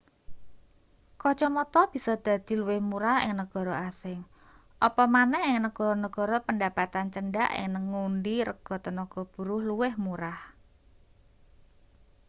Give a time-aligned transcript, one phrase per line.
[1.21, 4.19] kacamata bisa dadi luwih murah ing negara asing
[4.87, 10.39] apa maneh ing negara-negara pendapatan cendhak ing ngendi rega tenaga buruh luwih murah